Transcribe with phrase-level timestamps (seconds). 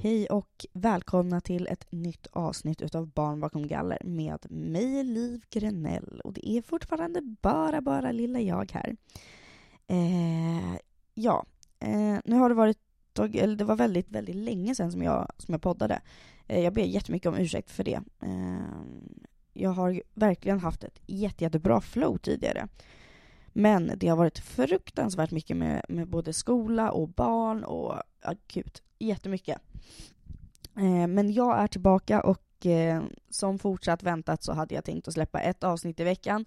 [0.00, 6.20] Hej och välkomna till ett nytt avsnitt utav Barn bakom galler med mig, Liv Grenell.
[6.24, 8.96] Och det är fortfarande bara, bara lilla jag här.
[9.86, 10.78] Eh,
[11.14, 11.44] ja,
[11.80, 12.78] eh, nu har det varit,
[13.18, 16.00] eller det var väldigt, väldigt länge sedan som jag, som jag poddade.
[16.46, 18.00] Eh, jag ber jättemycket om ursäkt för det.
[18.22, 18.58] Eh,
[19.52, 22.68] jag har verkligen haft ett jätte, jättebra flow tidigare.
[23.58, 29.58] Men det har varit fruktansvärt mycket med, med både skola och barn och akut jättemycket.
[30.76, 35.14] Eh, men jag är tillbaka och eh, som fortsatt väntat så hade jag tänkt att
[35.14, 36.44] släppa ett avsnitt i veckan.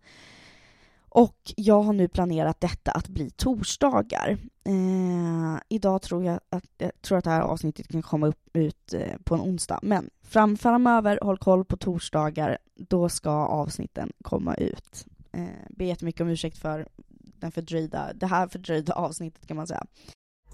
[1.10, 4.38] Och jag har nu planerat detta att bli torsdagar.
[4.64, 8.94] Eh, idag tror jag att, jag tror att det här avsnittet kan komma upp, ut
[8.94, 9.80] eh, på en onsdag.
[9.82, 12.58] Men fram, framöver, håll koll på torsdagar.
[12.76, 15.06] Då ska avsnitten komma ut.
[15.34, 16.88] Eh, ber jättemycket om ursäkt för
[17.42, 19.84] den fördröjda, det här fördröjda avsnittet kan man säga.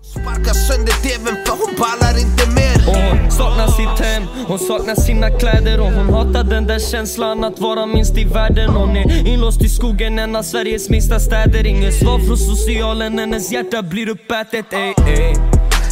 [0.02, 2.77] Sparkar sönder tvn för hon pallar inte mer.
[2.90, 7.43] Och hon saknar sitt hem, hon saknar sina kläder Och hon hatar den där känslan
[7.43, 8.70] att vara minst i världen.
[8.70, 11.68] Hon är inlåst i skogen, en av Sveriges minsta städer.
[11.68, 14.73] Inget svar från socialen, hennes hjärta blir uppätet.
[14.73, 15.34] Ey, ey.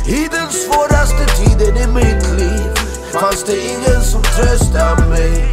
[0.08, 2.70] I den svåraste tiden i mitt liv
[3.14, 5.52] fanns det ingen som tröstade mig.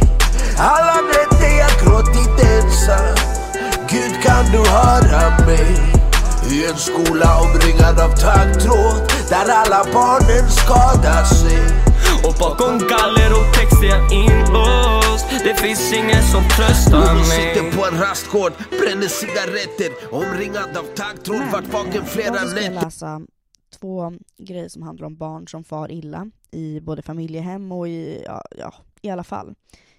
[0.57, 3.22] Alla nätter jag gråtit ensam
[4.43, 5.75] kan du höra mig?
[6.51, 11.59] I en skola omringad av taggtråd där alla barnen skadar sig.
[12.25, 15.25] Och bakom galler och text är jag inlåst.
[15.43, 17.23] Det finns ingen som tröstar mig.
[17.23, 22.85] sitter på en rastgård, bränner cigaretter Omringad av taggtråd, vart vaken flera nätter Jag ska
[22.85, 23.21] läsa
[23.79, 28.41] två grejer som handlar om barn som far illa i både familjehem och i, ja,
[28.57, 29.55] ja, i alla fall.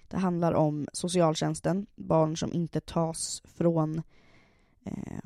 [0.07, 4.01] Det handlar om socialtjänsten, barn som inte tas från
[4.85, 5.19] eh,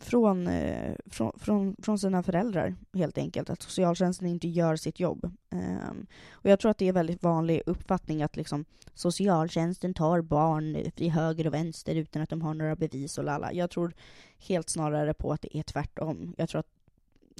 [0.00, 3.50] från, eh, från, från, från sina föräldrar, helt enkelt.
[3.50, 5.30] Att socialtjänsten inte gör sitt jobb.
[5.50, 10.20] Ehm, och jag tror att det är en väldigt vanlig uppfattning att liksom, socialtjänsten tar
[10.20, 13.52] barn i höger och vänster utan att de har några bevis och lalla.
[13.52, 13.94] Jag tror
[14.38, 16.34] helt snarare på att det är tvärtom.
[16.38, 16.76] Jag tror att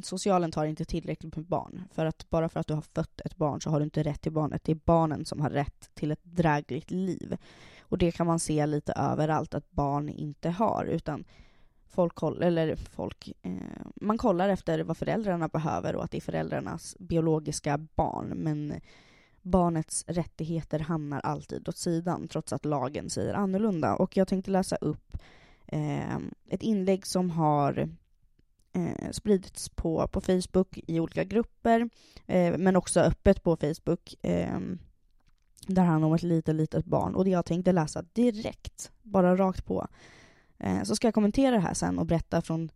[0.02, 1.84] socialen tar inte tillräckligt med barn.
[1.92, 4.22] För att bara för att du har fött ett barn så har du inte rätt
[4.22, 4.64] till barnet.
[4.64, 7.36] Det är barnen som har rätt till ett drägligt liv.
[7.80, 10.84] Och det kan man se lite överallt att barn inte har.
[10.84, 11.24] Utan
[11.96, 13.52] folk eller folk, eh,
[13.96, 18.28] man kollar efter vad föräldrarna behöver och att det är föräldrarnas biologiska barn.
[18.36, 18.80] Men
[19.42, 23.94] barnets rättigheter hamnar alltid åt sidan trots att lagen säger annorlunda.
[23.94, 25.18] Och jag tänkte läsa upp
[25.66, 26.16] eh,
[26.48, 27.88] ett inlägg som har
[28.72, 31.88] eh, spridits på, på Facebook i olika grupper,
[32.26, 34.14] eh, men också öppet på Facebook.
[34.22, 34.58] Eh,
[35.66, 37.14] där han om ett litet, litet barn.
[37.14, 39.86] Och det jag tänkte läsa direkt, bara rakt på.
[40.58, 42.70] Eh, så ska jag kommentera det här sen och berätta från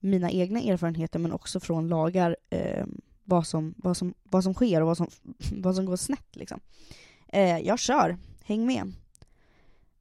[0.00, 2.86] mina egna erfarenheter men också från lagar eh,
[3.24, 5.08] vad, som, vad, som, vad som sker och vad som,
[5.52, 6.36] vad som går snett.
[6.36, 6.60] Liksom.
[7.28, 8.92] Eh, jag kör, häng med.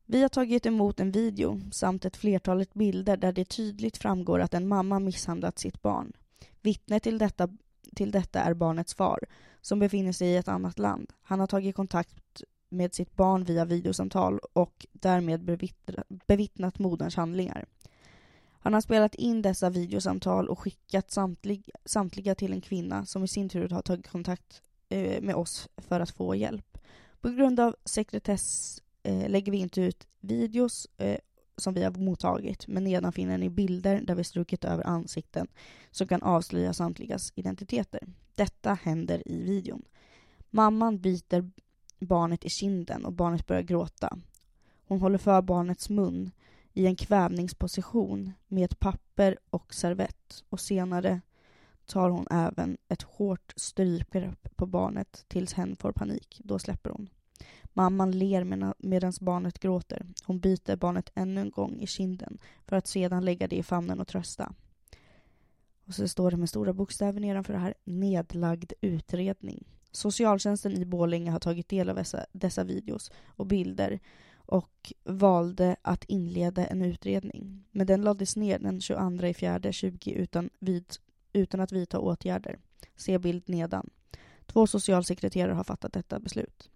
[0.06, 4.54] Vi har tagit emot en video samt ett flertalet bilder där det tydligt framgår att
[4.54, 6.14] en mamma misshandlat sitt barn.
[6.62, 7.50] Vittne till detta,
[7.96, 9.20] till detta är barnets far,
[9.62, 11.14] som befinner sig i ett annat land.
[11.22, 15.60] Han har tagit kontakt med sitt barn via videosamtal och därmed
[16.28, 17.66] bevittnat moderns handlingar.
[18.64, 23.28] Han har spelat in dessa videosamtal och skickat samtliga, samtliga till en kvinna som i
[23.28, 26.78] sin tur har tagit kontakt eh, med oss för att få hjälp.
[27.22, 31.18] På grund av sekretess eh, lägger vi inte ut videos eh,
[31.58, 35.48] som vi har mottagit, men nedan finner ni bilder där vi strukit över ansikten
[35.92, 38.00] som kan avslöja samtligas identiteter.
[38.36, 39.84] Detta händer i videon.
[40.50, 41.52] Mamman byter
[42.06, 44.18] barnet i kinden och barnet börjar gråta.
[44.88, 46.32] Hon håller för barnets mun
[46.74, 51.22] i en kvävningsposition med ett papper och servett och senare
[51.86, 56.42] tar hon även ett hårt strypgrepp på barnet tills hen får panik.
[56.44, 57.10] Då släpper hon.
[57.74, 60.06] Mamman ler medan barnet gråter.
[60.26, 62.38] Hon biter barnet ännu en gång i kinden
[62.68, 64.54] för att sedan lägga det i famnen och trösta.
[65.86, 69.68] Och så står det med stora bokstäver nedanför det här, nedlagd utredning.
[69.92, 74.00] Socialtjänsten i Borlänge har tagit del av dessa, dessa videos och bilder
[74.34, 77.64] och valde att inleda en utredning.
[77.72, 80.86] Men den lades ner den 22 i fjärde 20 utan, vid,
[81.34, 82.60] utan att vidta åtgärder.
[82.96, 83.90] Se bild nedan.
[84.46, 86.70] Två socialsekreterare har fattat detta beslut.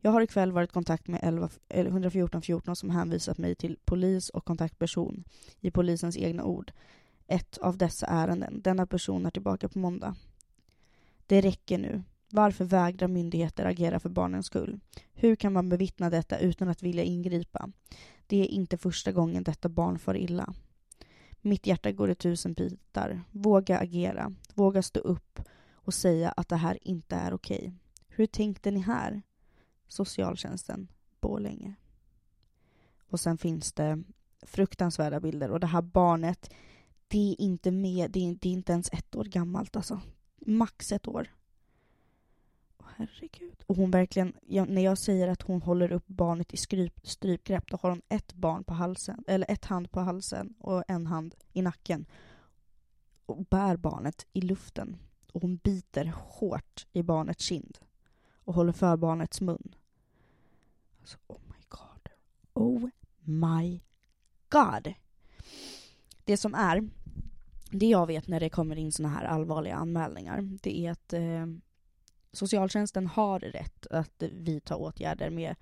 [0.00, 4.28] Jag har ikväll varit i kontakt med 11, 114 14 som hänvisat mig till polis
[4.28, 5.24] och kontaktperson
[5.60, 6.72] i polisens egna ord.
[7.26, 8.62] Ett av dessa ärenden.
[8.62, 10.16] Denna person är tillbaka på måndag.
[11.26, 12.02] Det räcker nu.
[12.30, 14.80] Varför vägrar myndigheter agera för barnens skull?
[15.12, 17.70] Hur kan man bevittna detta utan att vilja ingripa?
[18.26, 20.54] Det är inte första gången detta barn far illa.
[21.40, 23.22] Mitt hjärta går i tusen bitar.
[23.30, 24.34] Våga agera.
[24.54, 25.40] Våga stå upp
[25.72, 27.72] och säga att det här inte är okej.
[28.08, 29.22] Hur tänkte ni här?
[29.88, 30.88] Socialtjänsten,
[31.20, 31.74] Borlänge.
[33.10, 34.02] Och sen finns det
[34.42, 36.50] fruktansvärda bilder och det här barnet,
[37.08, 40.00] det är inte med, det är, det är inte ens ett år gammalt alltså.
[40.46, 41.28] Max ett år.
[42.98, 43.64] Herregud.
[43.66, 47.70] Och hon verkligen, jag, när jag säger att hon håller upp barnet i skryp, strypgrepp,
[47.70, 51.34] då har hon ett barn på halsen, eller ett hand på halsen och en hand
[51.52, 52.06] i nacken.
[53.26, 54.96] Och bär barnet i luften.
[55.32, 57.78] Och hon biter hårt i barnets kind.
[58.44, 59.74] Och håller för barnets mun.
[61.00, 62.08] Alltså, oh my god.
[62.52, 62.88] Oh
[63.24, 63.80] my
[64.48, 64.94] god.
[66.24, 66.88] Det som är,
[67.70, 71.46] det jag vet när det kommer in såna här allvarliga anmälningar, det är att eh,
[72.32, 75.54] socialtjänsten har rätt att vidta åtgärder med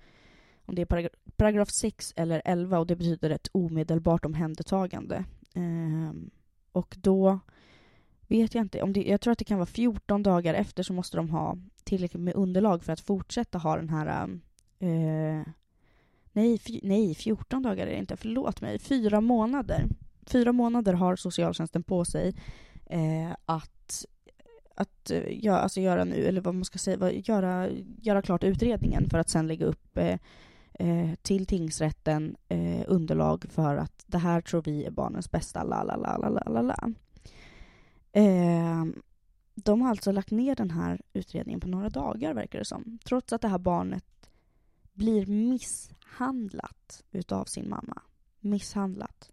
[0.65, 5.25] om det är parag paragraf 6 eller 11 och det betyder ett omedelbart omhändertagande.
[5.53, 6.29] Ehm,
[6.71, 7.39] och då
[8.27, 10.93] vet jag inte, om det, jag tror att det kan vara 14 dagar efter så
[10.93, 14.29] måste de ha tillräckligt med underlag för att fortsätta ha den här
[14.79, 15.43] eh,
[16.31, 19.85] nej, nej, 14 dagar är det inte, förlåt mig, fyra månader.
[20.25, 22.35] Fyra månader har socialtjänsten på sig
[22.85, 23.71] eh, att,
[24.77, 27.69] att eh, ja, alltså göra nu, eller vad man ska säga, göra,
[28.01, 30.19] göra klart utredningen för att sen lägga upp eh,
[30.73, 35.83] eh, till tingsrätten eh, underlag för att det här tror vi är barnens bästa, la
[35.83, 36.93] la la la la la.
[38.11, 38.85] Eh,
[39.55, 42.99] de har alltså lagt ner den här utredningen på några dagar, verkar det som.
[43.05, 44.29] Trots att det här barnet
[44.93, 48.01] blir misshandlat utav sin mamma.
[48.39, 49.31] Misshandlat.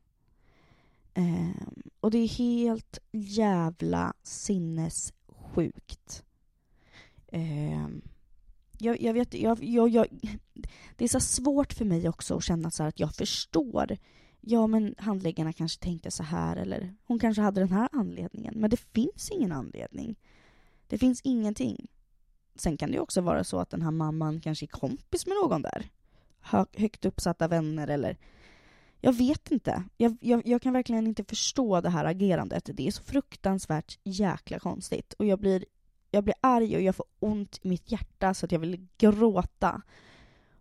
[1.15, 1.67] Eh,
[2.01, 5.13] och det är helt jävla sinnes...
[5.55, 6.25] Sjukt.
[7.27, 7.89] Eh,
[8.79, 10.07] jag, jag, vet, jag, jag, jag,
[10.97, 13.97] det är så svårt för mig också att känna så att jag förstår.
[14.41, 18.55] Ja, men handläggarna kanske tänkte så här eller hon kanske hade den här anledningen.
[18.57, 20.17] Men det finns ingen anledning.
[20.87, 21.87] Det finns ingenting.
[22.55, 25.63] Sen kan det också vara så att den här mamman kanske är kompis med någon
[25.63, 25.91] där.
[26.77, 28.17] högt uppsatta vänner eller
[29.05, 29.83] jag vet inte.
[29.97, 32.71] Jag, jag, jag, kan verkligen inte förstå det här agerandet.
[32.75, 35.13] Det är så fruktansvärt jäkla konstigt.
[35.13, 35.65] Och jag blir,
[36.11, 39.83] jag blir arg och jag får ont i mitt hjärta så att jag vill gråta.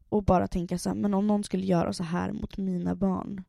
[0.09, 3.43] Och bara tänka så här, men om någon skulle göra så här mot mina barn.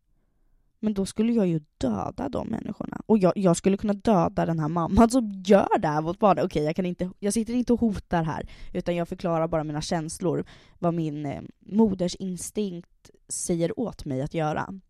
[0.85, 3.01] Men då skulle jag ju döda de människorna.
[3.07, 6.45] Och jag, jag skulle kunna döda den här mamman som gör det här mot barnen.
[6.45, 9.81] Okej, jag, kan inte, jag sitter inte och hotar här, utan jag förklarar bara mina
[9.81, 10.45] känslor.
[10.79, 14.81] Vad min eh, moders instinkt säger åt mig att göra.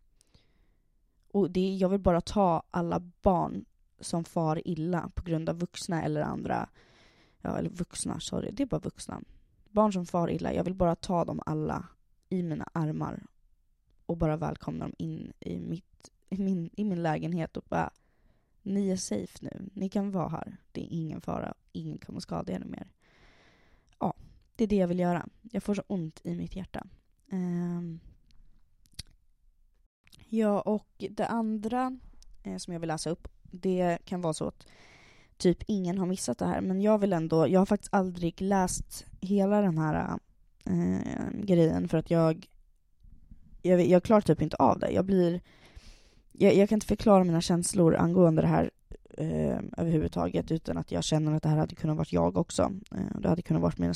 [1.31, 3.65] Och det, jag vill bara ta alla barn
[3.99, 6.69] som far illa på grund av vuxna eller andra,
[7.41, 9.21] ja eller vuxna, sorry, det är bara vuxna.
[9.69, 11.85] Barn som far illa, jag vill bara ta dem alla
[12.29, 13.23] i mina armar
[14.05, 17.91] och bara välkomna dem in i, mitt, i, min, i min lägenhet och bara
[18.61, 20.57] ni är safe nu, ni kan vara här.
[20.71, 22.87] Det är ingen fara, ingen kommer skada er mer.
[23.99, 24.13] Ja,
[24.55, 25.27] det är det jag vill göra.
[25.41, 26.87] Jag får så ont i mitt hjärta.
[27.31, 27.99] Um,
[30.29, 31.99] ja, och det andra
[32.43, 34.67] eh, som jag vill läsa upp, det kan vara så att
[35.37, 39.05] typ ingen har missat det här, men jag vill ändå, jag har faktiskt aldrig läst
[39.21, 40.19] hela den här
[40.65, 42.47] eh, grejen för att jag
[43.65, 44.91] jag, jag klarar typ inte av det.
[44.91, 45.41] Jag blir...
[46.31, 48.71] Jag, jag kan inte förklara mina känslor angående det här
[49.17, 52.71] eh, överhuvudtaget utan att jag känner att det här hade kunnat vara jag också.
[52.91, 53.93] Eh, det hade kunnat vara mina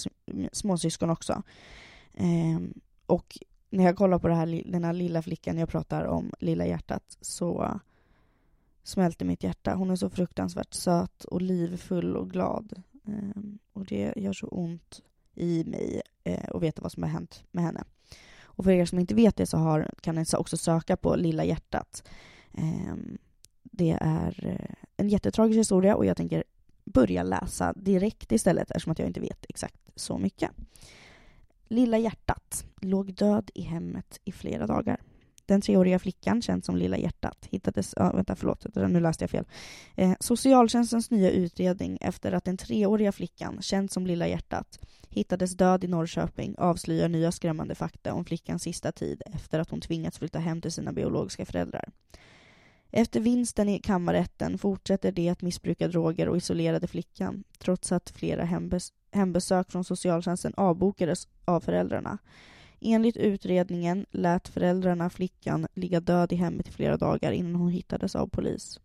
[0.52, 1.44] småsyskon också.
[2.14, 2.60] Eh,
[3.06, 3.38] och
[3.70, 7.18] när jag kollar på det här, den här lilla flickan jag pratar om, lilla hjärtat,
[7.22, 7.80] så
[8.84, 9.76] smälter mitt hjärta.
[9.76, 12.84] Hon är så fruktansvärt söt och livfull och glad.
[13.08, 13.42] Eh,
[13.74, 15.02] och det gör så ont
[15.36, 17.84] i mig eh, att veta vad som har hänt med henne.
[18.60, 21.44] Och för er som inte vet det så har, kan ni också söka på Lilla
[21.44, 22.04] hjärtat.
[22.54, 23.18] Ehm,
[23.64, 26.44] det är eh, en jättetragisk historia och jag tänker
[26.84, 30.52] börja läsa direkt istället eftersom att jag inte vet exakt så mycket.
[31.68, 35.02] Lilla hjärtat låg död i hemmet i flera dagar.
[35.50, 37.94] Den treåriga flickan, känd som Lilla hjärtat, hittades...
[37.98, 39.46] Ja, vänta, förlåt, nu läste jag fel.
[39.96, 44.80] Eh, socialtjänstens nya utredning efter att den treåriga flickan, känd som Lilla hjärtat,
[45.10, 49.82] hittades död i Norrköping avslöjar nya skrämmande fakta om flickans sista tid efter att hon
[49.82, 51.90] tvingats flytta hem till sina biologiska föräldrar.
[52.92, 58.44] Efter vinsten i kammarrätten fortsätter de att missbruka droger och isolerade flickan, trots att flera
[58.44, 62.18] hembes hembesök från socialtjänsten avbokades av föräldrarna.
[62.82, 68.16] Enligt utredningen lät föräldrarna flickan ligga död i hemmet i flera dagar innan hon hittades
[68.16, 68.80] av polis.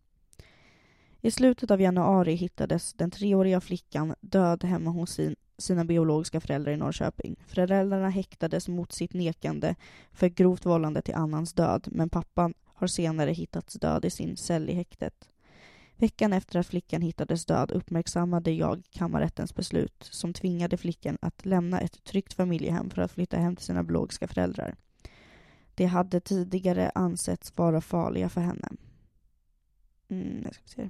[1.21, 6.71] I slutet av januari hittades den treåriga flickan död hemma hos sin, sina biologiska föräldrar
[6.71, 7.35] i Norrköping.
[7.47, 9.75] Föräldrarna häktades mot sitt nekande
[10.13, 14.69] för grovt vållande till annans död, men pappan har senare hittats död i sin cell
[14.69, 15.29] i häktet.
[15.97, 21.79] Veckan efter att flickan hittades död uppmärksammade jag kammarrättens beslut som tvingade flickan att lämna
[21.79, 24.75] ett tryggt familjehem för att flytta hem till sina biologiska föräldrar.
[25.75, 28.67] De hade tidigare ansetts vara farliga för henne.
[30.09, 30.89] Mm, jag ska se.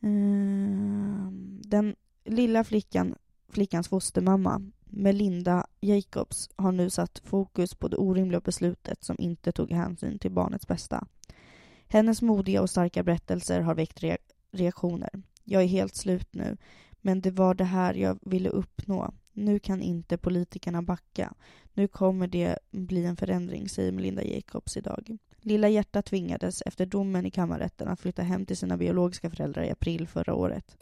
[0.00, 3.14] Ehm, den lilla flickan,
[3.48, 9.70] flickans fostermamma, Melinda Jacobs, har nu satt fokus på det orimliga beslutet som inte tog
[9.70, 11.06] hänsyn till barnets bästa.
[11.88, 14.04] Hennes modiga och starka berättelser har väckt
[14.52, 15.10] reaktioner.
[15.44, 16.56] Jag är helt slut nu,
[17.00, 19.14] men det var det här jag ville uppnå.
[19.32, 21.34] Nu kan inte politikerna backa.
[21.74, 25.18] Nu kommer det bli en förändring, säger Melinda Jacobs idag.
[25.40, 29.70] Lilla hjärta tvingades efter domen i kammarrätten att flytta hem till sina biologiska föräldrar i
[29.70, 30.76] april förra året.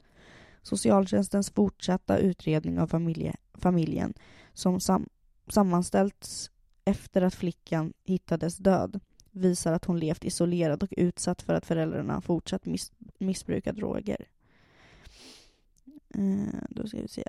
[0.62, 4.14] Socialtjänstens fortsatta utredning av familje, familjen
[4.52, 5.08] som sam,
[5.48, 6.50] sammanställts
[6.84, 9.00] efter att flickan hittades död
[9.36, 14.28] visar att hon levt isolerad och utsatt för att föräldrarna fortsatt miss, missbruka droger.
[16.14, 17.24] Eh, då ska vi se.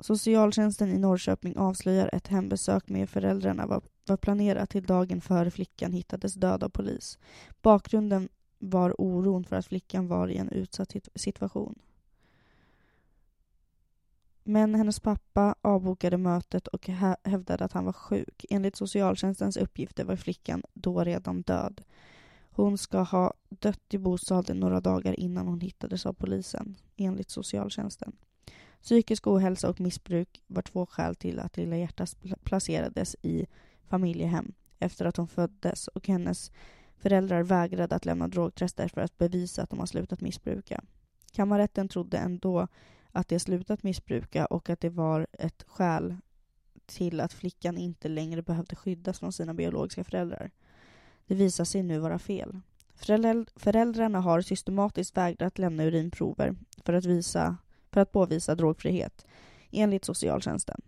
[0.00, 5.92] Socialtjänsten i Norrköping avslöjar ett hembesök med föräldrarna var, var planerat till dagen före flickan
[5.92, 7.18] hittades död av polis.
[7.62, 11.78] Bakgrunden var oron för att flickan var i en utsatt situation.
[14.44, 16.88] Men hennes pappa avbokade mötet och
[17.24, 18.44] hävdade att han var sjuk.
[18.50, 21.82] Enligt socialtjänstens uppgifter var flickan då redan död.
[22.50, 28.12] Hon ska ha dött i bostaden några dagar innan hon hittades av polisen, enligt socialtjänsten.
[28.82, 33.46] Psykisk ohälsa och missbruk var två skäl till att Lilla Hjärtas placerades i
[33.88, 36.52] familjehem efter att hon föddes och hennes
[36.96, 40.84] föräldrar vägrade att lämna drogtester för att bevisa att de har slutat missbruka.
[41.32, 42.68] Kammarrätten trodde ändå
[43.14, 46.16] att de slutat missbruka och att det var ett skäl
[46.86, 50.50] till att flickan inte längre behövde skyddas från sina biologiska föräldrar.
[51.26, 52.60] Det visar sig nu vara fel.
[53.56, 57.56] Föräldrarna har systematiskt vägrat lämna urinprover för att, visa,
[57.92, 59.26] för att påvisa drogfrihet,
[59.70, 60.80] enligt socialtjänsten.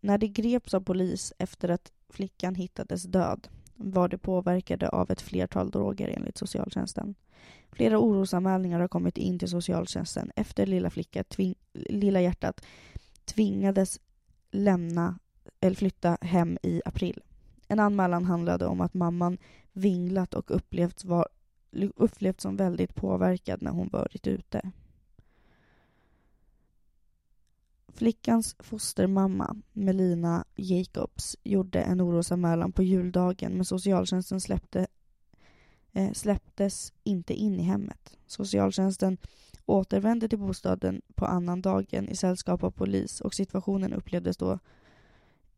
[0.00, 5.20] När de greps av polis efter att flickan hittades död var de påverkade av ett
[5.20, 7.14] flertal droger enligt socialtjänsten.
[7.74, 12.64] Flera orosanmälningar har kommit in till socialtjänsten efter lilla flicka, tving, lilla hjärtat,
[13.24, 14.00] tvingades
[14.50, 15.18] lämna
[15.60, 17.22] eller flytta hem i april.
[17.68, 19.38] En anmälan handlade om att mamman
[19.72, 21.28] vinglat och upplevts, var,
[21.96, 24.72] upplevts som väldigt påverkad när hon varit ute.
[27.88, 34.86] Flickans fostermamma, Melina Jacobs, gjorde en orosanmälan på juldagen men socialtjänsten släppte,
[35.96, 38.16] Eh, släpptes inte in i hemmet.
[38.26, 39.18] Socialtjänsten
[39.66, 44.58] återvände till bostaden på annan dagen i sällskap av polis och situationen upplevdes då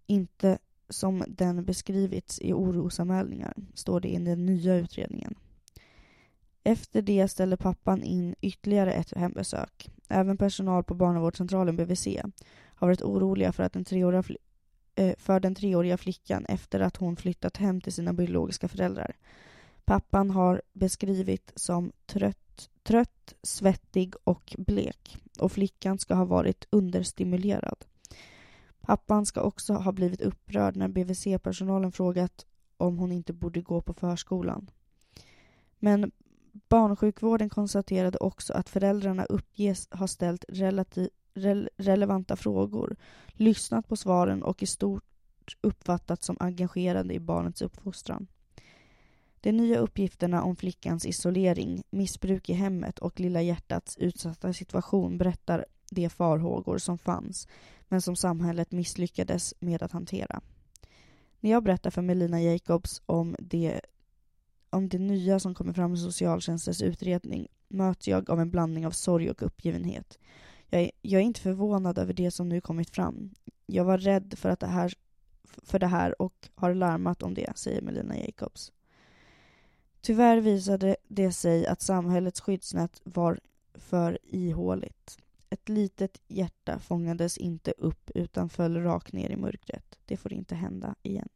[0.07, 5.35] inte som den beskrivits i orosanmälningar, står det i den nya utredningen.
[6.65, 9.91] Efter det ställde pappan in ytterligare ett hembesök.
[10.09, 12.07] Även personal på barnavårdscentralen BVC
[12.65, 14.23] har varit oroliga för, att den treåriga
[14.95, 19.17] eh, för den treåriga flickan efter att hon flyttat hem till sina biologiska föräldrar.
[19.87, 27.85] Pappan har beskrivit som trött, trött, svettig och blek och flickan ska ha varit understimulerad.
[28.81, 33.95] Pappan ska också ha blivit upprörd när BVC-personalen frågat om hon inte borde gå på
[33.95, 34.71] förskolan.
[35.79, 36.13] Men
[36.69, 42.97] Barnsjukvården konstaterade också att föräldrarna uppges ha ställt relativ, re, relevanta frågor,
[43.29, 45.05] lyssnat på svaren och i stort
[45.61, 48.27] uppfattats som engagerade i barnets uppfostran.
[49.47, 55.67] De nya uppgifterna om flickans isolering, missbruk i hemmet och Lilla hjärtats utsatta situation berättar
[55.91, 57.49] de farhågor som fanns,
[57.89, 60.41] men som samhället misslyckades med att hantera.
[61.41, 63.81] När jag berättar för Melina Jacobs om det
[64.71, 68.91] om det nya som kommer fram i socialtjänstens utredning möts jag av en blandning av
[68.91, 70.19] sorg och uppgivenhet.
[70.71, 73.31] Jag är, jag är inte förvånad över det som nu kommit fram.
[73.67, 74.95] Jag var rädd för, att det här,
[75.63, 78.73] för det här och har larmat om det, säger Melina Jacobs.
[80.07, 83.41] Tyvärr visade det sig att samhällets skyddsnät var
[83.75, 85.19] för ihåligt.
[85.51, 89.99] Ett litet hjärta fångades inte upp utan föll rakt ner i mörkret.
[90.05, 91.29] Det får inte hända igen.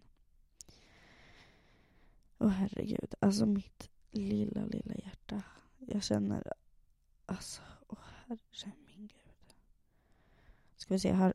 [2.39, 5.43] Åh oh, herregud, alltså mitt lilla, lilla hjärta.
[5.79, 6.53] Jag känner,
[7.27, 9.55] alltså, åh oh, herre min gud.
[10.77, 11.35] Ska vi se, här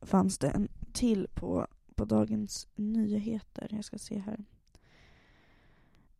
[0.00, 3.68] fanns det en till på, på Dagens Nyheter.
[3.70, 4.44] Jag ska se här.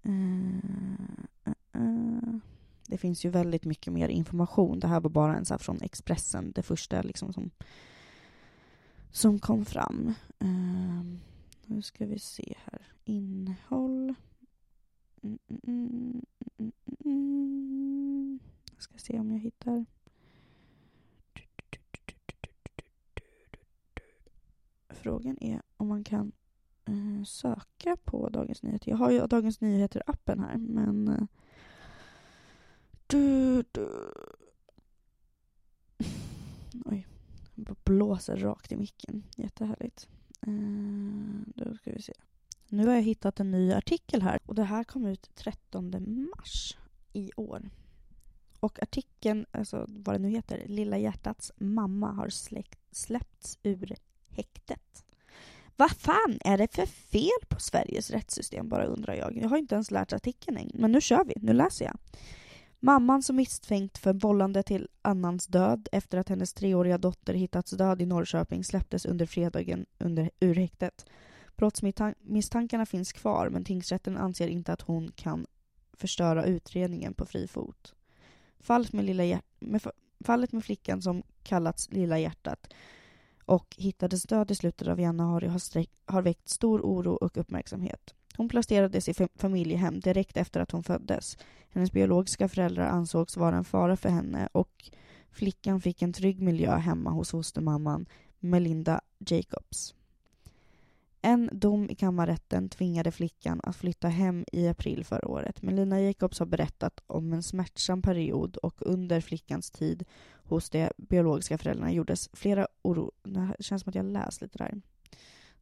[0.07, 2.39] Eh, eh, eh.
[2.89, 4.81] Det finns ju väldigt mycket mer information.
[4.81, 7.51] Det här var bara en så från Expressen, det första liksom som,
[9.11, 10.15] som kom fram.
[10.39, 11.21] Ehm,
[11.67, 12.93] nu ska vi se här.
[13.05, 14.15] Innehåll.
[15.23, 16.23] Mm mm mm,
[16.59, 18.39] mm, mm, mm.
[18.73, 19.85] Jag ska se om jag hittar.
[24.89, 26.33] Frågan är om man kan
[27.27, 28.91] söka på Dagens Nyheter.
[28.91, 31.09] Jag har ju Dagens Nyheter-appen här, men...
[31.09, 31.27] Eh,
[33.07, 34.13] du, du.
[36.85, 37.07] Oj.
[37.55, 39.23] Bara blåser rakt i micken.
[39.37, 40.09] Jättehärligt.
[40.41, 40.53] Eh,
[41.55, 42.13] då ska vi se.
[42.69, 45.91] Nu har jag hittat en ny artikel här och det här kom ut 13
[46.37, 46.77] mars
[47.13, 47.71] i år.
[48.61, 53.95] Och artikeln, alltså vad det nu heter, Lilla hjärtats mamma har släckt, släppts ur
[54.29, 55.06] häktet.
[55.77, 59.37] Vad fan är det för fel på Sveriges rättssystem, bara undrar jag.
[59.37, 61.99] Jag har inte ens lärt artikeln än, men nu kör vi, nu läser jag.
[62.81, 68.03] Mamman som misstänkt för vållande till annans död efter att hennes treåriga dotter hittats död
[68.03, 71.07] i Norrköping släpptes under fredagen under, ur häktet.
[71.57, 75.47] Brottsmisstankarna finns kvar men tingsrätten anser inte att hon kan
[75.93, 77.95] förstöra utredningen på fri fot.
[78.61, 79.83] Fallet med, lilla hjärt med,
[80.25, 82.73] fallet med flickan som kallats Lilla hjärtat
[83.47, 88.15] och hittades död i slutet av januari har, sträck, har väckt stor oro och uppmärksamhet.
[88.37, 91.39] Hon placerades i familjehem direkt efter att hon föddes.
[91.71, 94.91] Hennes biologiska föräldrar ansågs vara en fara för henne och
[95.31, 98.07] flickan fick en trygg miljö hemma hos fostermamman
[98.41, 99.95] Melinda Jacobs.
[101.23, 105.63] En dom i kammarrätten tvingade flickan att flytta hem i april förra året.
[105.63, 110.05] Melina Jacobs har berättat om en smärtsam period och under flickans tid
[110.49, 113.13] hos de biologiska föräldrarna gjordes flera oro...
[113.23, 114.81] Det känns som att jag läst lite där.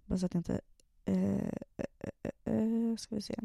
[0.07, 0.61] Bara så att jag inte...
[1.05, 1.35] Eh,
[1.77, 3.37] eh, eh, eh, eh ska vi se.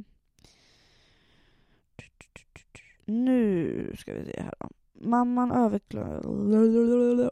[3.06, 4.70] Nu ska vi se här då.
[4.94, 7.30] Mamman överklagade...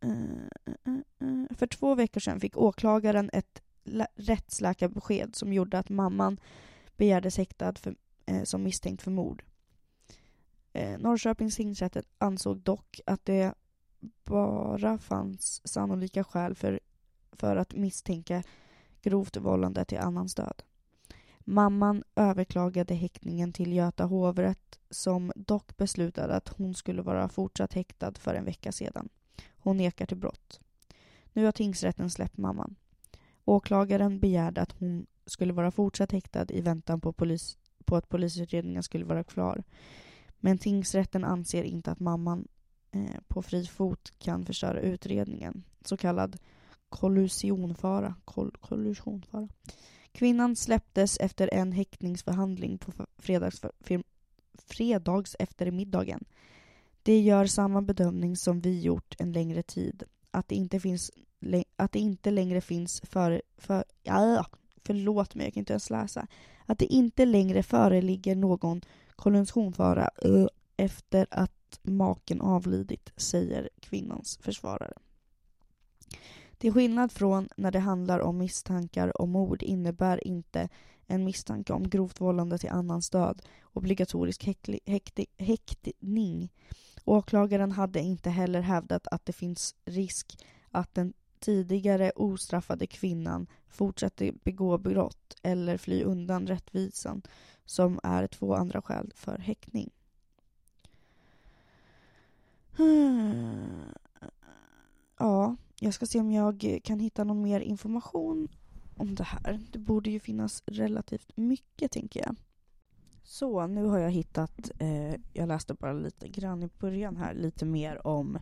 [0.00, 0.10] Eh,
[1.50, 3.62] för två veckor sedan fick åklagaren ett
[4.14, 6.40] rättsläkarbesked som gjorde att mamman
[6.96, 7.94] begärdes häktad för,
[8.26, 9.42] eh, som misstänkt för mord.
[10.74, 13.54] Eh, Norrköpings tingsrätt ansåg dock att det
[14.24, 16.80] bara fanns sannolika skäl för,
[17.32, 18.42] för att misstänka
[19.02, 20.62] grovt vållande till annans död.
[21.38, 28.12] Mamman överklagade häktningen till Göta hovrätt som dock beslutade att hon skulle vara fortsatt häktad
[28.18, 29.08] för en vecka sedan.
[29.56, 30.60] Hon nekar till brott.
[31.32, 32.76] Nu har tingsrätten släppt mamman.
[33.44, 38.82] Åklagaren begärde att hon skulle vara fortsatt häktad i väntan på, polis, på att polisutredningen
[38.82, 39.62] skulle vara klar.
[40.44, 42.48] Men tingsrätten anser inte att mamman
[42.90, 45.62] eh, på fri fot kan förstöra utredningen.
[45.84, 46.38] Så kallad
[46.88, 48.14] kollusionfara.
[48.24, 49.48] Koll, kollusionfara.
[50.12, 53.60] Kvinnan släpptes efter en häktningsförhandling på fredags,
[54.54, 56.24] fredags eftermiddagen.
[57.02, 60.02] Det gör samma bedömning som vi gjort en längre tid.
[60.30, 61.10] Att det inte, finns,
[61.76, 64.46] att det inte längre finns för, för, ja,
[64.84, 66.26] förlåt mig, jag kan inte ens läsa.
[66.66, 68.80] Att det inte längre föreligger någon
[69.16, 70.46] kollusionsfara eh,
[70.76, 74.94] efter att maken avlidit, säger kvinnans försvarare.
[76.58, 80.68] Till skillnad från när det handlar om misstankar om mord innebär inte
[81.06, 84.44] en misstanke om grovt vållande till annans död obligatorisk
[85.38, 86.52] häktning.
[87.04, 94.32] Åklagaren hade inte heller hävdat att det finns risk att den tidigare ostraffade kvinnan fortsätter
[94.44, 97.22] begå brott eller fly undan rättvisan
[97.64, 99.90] som är två andra skäl för häktning.
[105.18, 108.48] Ja, jag ska se om jag kan hitta någon mer information
[108.96, 109.60] om det här.
[109.72, 112.36] Det borde ju finnas relativt mycket, tänker jag.
[113.24, 117.64] Så, nu har jag hittat, eh, jag läste bara lite grann i början här, lite
[117.64, 118.38] mer om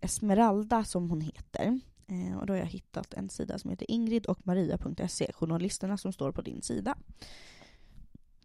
[0.00, 1.80] Esmeralda som hon heter.
[2.06, 6.12] Eh, och då har jag hittat en sida som heter Ingrid och Maria.se, journalisterna som
[6.12, 6.96] står på din sida.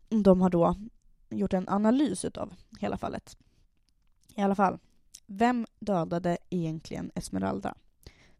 [0.09, 0.75] De har då
[1.29, 3.37] gjort en analys av hela fallet.
[4.35, 4.79] I alla fall,
[5.25, 7.75] vem dödade egentligen Esmeralda?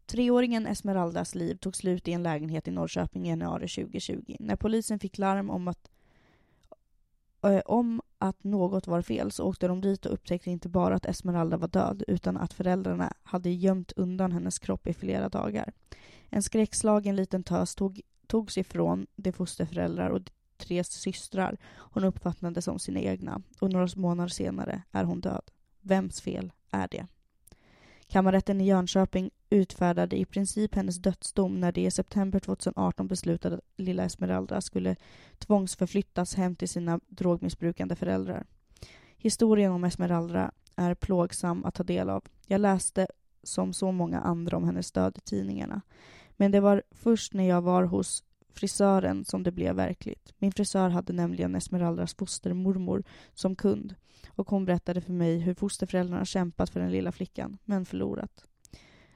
[0.06, 4.36] Treåringen Esmeraldas liv tog slut i en lägenhet i Norrköping i januari 2020.
[4.38, 5.90] När polisen fick larm om att,
[7.42, 11.06] äh, om att något var fel så åkte de dit och upptäckte inte bara att
[11.06, 15.72] Esmeralda var död utan att föräldrarna hade gömt undan hennes kropp i flera dagar.
[16.28, 22.78] En skräckslagen liten tös tog, togs ifrån de fosterföräldrar och tre systrar hon uppfattade som
[22.78, 25.50] sina egna och några månader senare är hon död.
[25.80, 27.06] Vems fel är det?
[28.06, 33.64] Kammarrätten i Jönköping utfärdade i princip hennes dödsdom när de i september 2018 beslutade att
[33.76, 34.96] lilla Esmeralda skulle
[35.38, 38.46] tvångsförflyttas hem till sina drogmissbrukande föräldrar.
[39.16, 42.24] Historien om Esmeralda är plågsam att ta del av.
[42.46, 43.06] Jag läste
[43.42, 45.80] som så många andra om hennes död i tidningarna.
[46.36, 48.24] Men det var först när jag var hos
[48.58, 50.32] frisören som det blev verkligt.
[50.38, 53.94] Min frisör hade nämligen Esmeraldas fostermormor som kund
[54.28, 58.44] och hon berättade för mig hur fosterföräldrarna kämpat för den lilla flickan, men förlorat.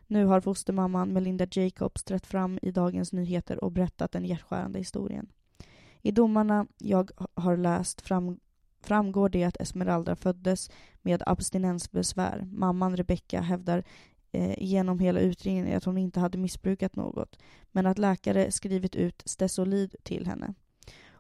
[0.06, 5.32] Nu har fostermamman Melinda Jacobs trätt fram i Dagens Nyheter och berättat den hjärtskärande historien.
[6.02, 8.40] I domarna jag har läst fram,
[8.80, 10.70] framgår det att Esmeralda föddes
[11.02, 12.48] med abstinensbesvär.
[12.52, 13.84] Mamman Rebecca hävdar
[14.32, 17.38] eh, genom hela utredningen att hon inte hade missbrukat något,
[17.72, 20.54] men att läkare skrivit ut Stesolid till henne.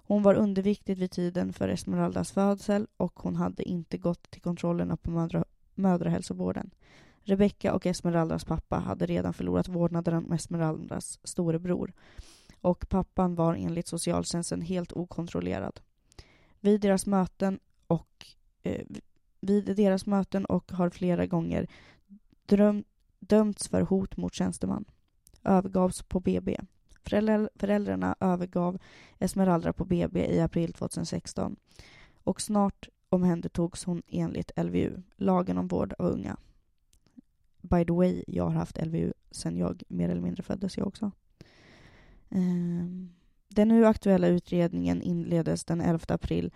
[0.04, 4.96] Hon var underviktig vid tiden för Esmeraldas födsel och hon hade inte gått till kontrollerna
[4.96, 5.44] på mödra,
[5.74, 6.70] mödrahälsovården.
[7.24, 11.92] Rebecca och Esmeraldas pappa hade redan förlorat vårdnaden om Esmeraldas storebror
[12.60, 15.80] och pappan var enligt socialtjänsten helt okontrollerad.
[16.60, 18.26] Vid deras möten och
[18.62, 18.86] eh,
[19.40, 21.66] vid deras möten och har flera gånger
[22.46, 22.84] dröm,
[23.28, 24.84] dömts för hot mot tjänsteman.
[25.44, 26.56] Övergavs på BB.
[27.54, 28.78] Föräldrarna övergav
[29.18, 31.56] Esmeralda på BB i april 2016
[32.24, 36.36] och snart omhändertogs hon enligt LVU, lagen om vård av unga.
[37.60, 41.10] By the way, jag har haft LVU sen jag mer eller mindre föddes jag också.
[42.30, 43.10] Ehm,
[43.48, 46.52] den nu aktuella utredningen inleddes den 11 april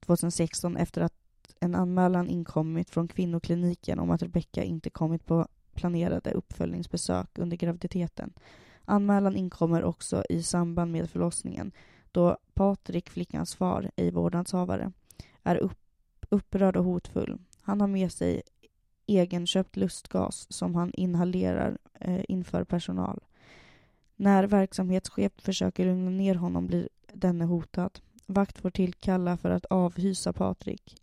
[0.00, 1.14] 2016 efter att
[1.60, 5.48] en anmälan inkommit från kvinnokliniken om att Rebecka inte kommit på
[5.80, 8.32] planerade uppföljningsbesök under graviditeten.
[8.84, 11.72] Anmälan inkommer också i samband med förlossningen
[12.12, 14.92] då Patrik, flickans far, ej vårdnadshavare,
[15.42, 15.78] är upp,
[16.28, 17.38] upprörd och hotfull.
[17.62, 18.42] Han har med sig
[19.06, 23.20] egenköpt lustgas som han inhalerar eh, inför personal.
[24.16, 28.00] När verksamhetschef försöker lugna ner honom blir denne hotad.
[28.26, 30.96] Vakt får tillkalla för att avhysa Patrik.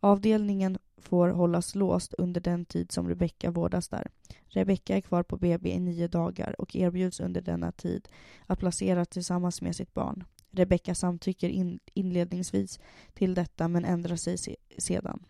[0.00, 4.10] Avdelningen får hållas låst under den tid som Rebecka vårdas där.
[4.48, 8.08] Rebecka är kvar på BB i nio dagar och erbjuds under denna tid
[8.46, 10.24] att placeras tillsammans med sitt barn.
[10.50, 12.80] Rebecka samtycker in inledningsvis
[13.14, 15.22] till detta men ändrar sig se sedan.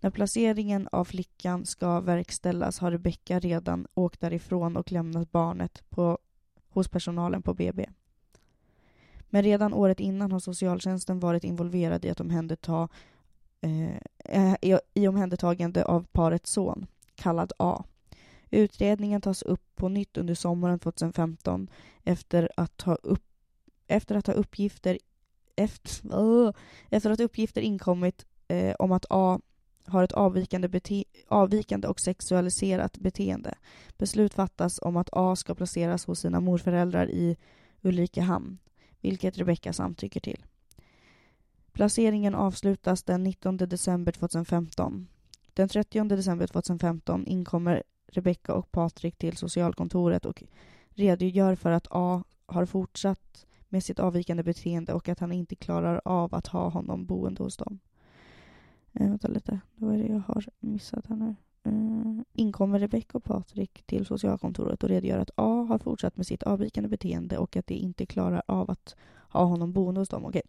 [0.00, 6.18] När placeringen av flickan ska verkställas har Rebecka redan åkt därifrån och lämnat barnet på,
[6.68, 7.86] hos personalen på BB.
[9.30, 12.88] Men redan året innan har socialtjänsten varit involverad i att omhänderta
[13.60, 17.84] eh, i, i omhändertagande av parets son, kallad A.
[18.54, 21.70] Utredningen tas upp på nytt under sommaren 2015
[22.04, 23.24] efter att ha, upp,
[23.86, 24.98] efter att ha uppgifter
[25.56, 26.52] efter, uh,
[26.90, 29.40] efter att uppgifter inkommit eh, om att A
[29.86, 33.54] har ett avvikande, bete- avvikande och sexualiserat beteende.
[33.98, 37.36] Beslut fattas om att A ska placeras hos sina morföräldrar i
[37.82, 38.58] Ulrikehamn,
[39.00, 40.44] vilket Rebecka samtycker till.
[41.72, 45.08] Placeringen avslutas den 19 december 2015.
[45.54, 50.42] Den 30 december 2015 inkommer Rebecka och Patrik till socialkontoret och
[50.90, 56.00] redogör för att A har fortsatt med sitt avvikande beteende och att han inte klarar
[56.04, 57.78] av att ha honom boende hos dem.
[58.92, 61.34] Eh, vänta lite, vad är det jag har missat här nu?
[61.64, 66.42] Eh, inkommer Rebecka och Patrik till socialkontoret och redogör att A har fortsatt med sitt
[66.42, 68.96] avvikande beteende och att de inte klarar av att
[69.28, 70.24] ha honom boende hos dem.
[70.24, 70.42] Okej.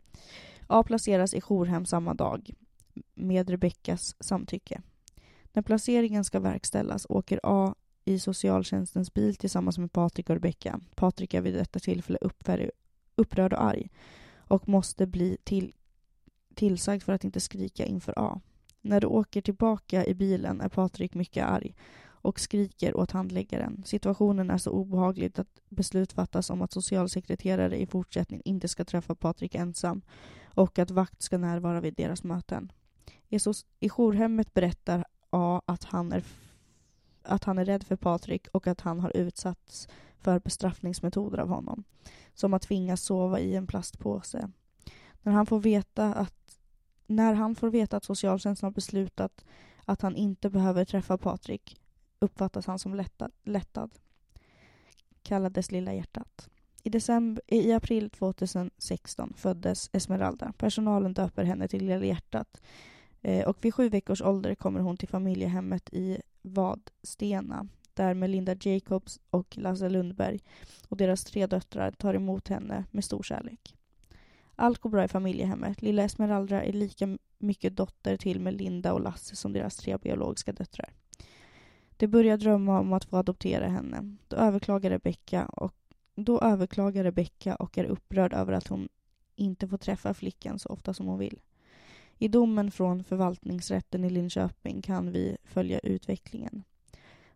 [0.68, 2.54] A placeras i jourhem samma dag
[3.14, 4.82] med Rebeckas samtycke.
[5.54, 10.80] När placeringen ska verkställas åker A i socialtjänstens bil tillsammans med Patrik och Rebecka.
[10.96, 12.18] Patrik är vid detta tillfälle
[13.16, 13.90] upprörd och arg
[14.36, 15.74] och måste bli till
[16.56, 18.42] tillsagd för att inte skrika inför A.
[18.82, 23.84] När du åker tillbaka i bilen är Patrik mycket arg och skriker åt handläggaren.
[23.86, 29.16] Situationen är så obehaglig att beslut fattas om att socialsekreterare i fortsättningen inte ska träffa
[29.16, 30.02] Patrik ensam
[30.46, 32.72] och att vakt ska närvara vid deras möten.
[33.30, 36.24] I, so i jourhemmet berättar A att han, är
[37.24, 39.88] att han är rädd för Patrik och att han har utsatts
[40.20, 41.84] för bestraffningsmetoder av honom.
[42.34, 44.50] Som att tvingas sova i en plastpåse.
[45.22, 46.60] När han får veta att,
[47.08, 49.46] när han får veta att socialtjänsten har beslutat
[49.86, 51.78] att han inte behöver träffa Patrik
[52.20, 53.32] uppfattas han som lättad.
[53.44, 53.92] lättad.
[55.24, 56.50] Kallades Lilla hjärtat.
[56.84, 60.54] I, december, I april 2016 föddes Esmeralda.
[60.58, 62.62] Personalen döper henne till Lilla hjärtat.
[63.24, 69.20] Eh, och vid sju veckors ålder kommer hon till familjehemmet i Vadstena där Melinda Jacobs
[69.30, 70.40] och Lasse Lundberg
[70.90, 73.76] och deras tre döttrar tar emot henne med stor kärlek.
[74.56, 75.82] Allt går bra i familjehemmet.
[75.82, 80.94] Lilla Esmeralda är lika mycket dotter till Melinda och Lasse som deras tre biologiska döttrar.
[81.98, 84.16] De börjar drömma om att få adoptera henne.
[84.28, 85.76] Då överklagar Rebecka och,
[86.16, 88.90] då överklagar Rebecka och är upprörd över att hon
[89.36, 91.40] inte får träffa flickan så ofta som hon vill.
[92.24, 96.64] I domen från förvaltningsrätten i Linköping kan vi följa utvecklingen.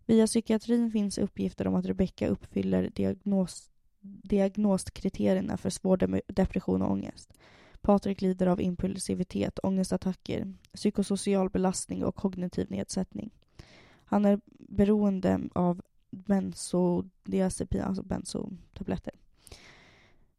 [0.06, 3.72] Via psykiatrin finns uppgifter om att Rebecka uppfyller diagnos
[4.02, 7.34] diagnoskriterierna för svår depression och ångest.
[7.82, 13.30] Patrik lider av impulsivitet, ångestattacker, psykosocial belastning och kognitiv nedsättning.
[14.06, 19.14] Han är beroende av bensodiazepin, alltså benzotabletter.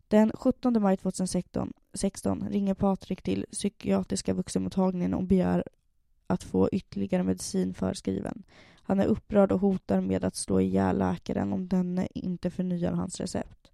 [0.09, 5.65] Den 17 maj 2016 ringer Patrik till psykiatriska vuxenmottagningen och begär
[6.27, 8.43] att få ytterligare medicin förskriven.
[8.83, 13.21] Han är upprörd och hotar med att slå ihjäl läkaren om denne inte förnyar hans
[13.21, 13.71] recept.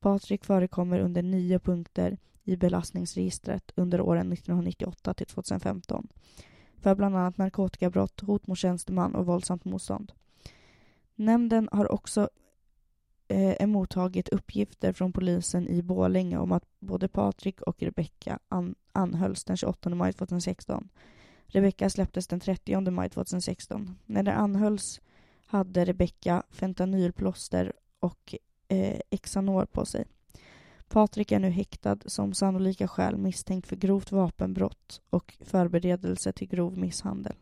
[0.00, 6.08] Patrik förekommer under nio punkter i belastningsregistret under åren 1998 till 2015
[6.80, 10.12] för bland annat narkotikabrott, hot mot tjänsteman och våldsamt motstånd.
[11.14, 12.28] Nämnden har också
[13.30, 19.44] Eh, emottagit uppgifter från polisen i Bålänge om att både Patrik och Rebecka an anhölls
[19.44, 20.88] den 28 maj 2016.
[21.46, 23.98] Rebecka släpptes den 30 maj 2016.
[24.06, 25.00] När de anhölls
[25.46, 28.34] hade Rebecka fentanylplåster och
[28.68, 30.04] eh, Xanor på sig.
[30.88, 36.78] Patrik är nu häktad som sannolika skäl misstänkt för grovt vapenbrott och förberedelse till grov
[36.78, 37.34] misshandel.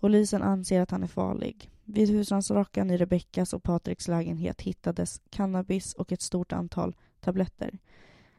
[0.00, 1.70] Polisen anser att han är farlig.
[1.84, 7.78] Vid husrannsakan i Rebeckas och Patriks lägenhet hittades cannabis och ett stort antal tabletter.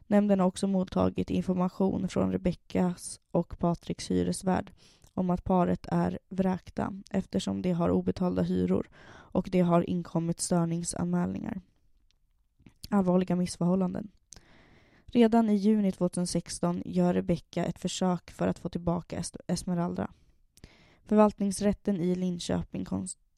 [0.08, 4.72] Nämnden har också mottagit information från Rebeckas och Patriks hyresvärd
[5.14, 11.62] om att paret är vräkta eftersom de har obetalda hyror och det har inkommit störningsanmälningar.
[12.90, 14.12] Allvarliga missförhållanden.
[15.06, 20.12] Redan i juni 2016 gör Rebecka ett försök för att få tillbaka Esmeralda.
[21.12, 22.86] Förvaltningsrätten i Linköping